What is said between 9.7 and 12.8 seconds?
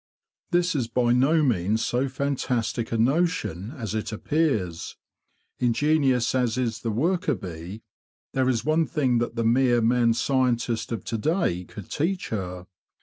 man scientist of to day could teach her.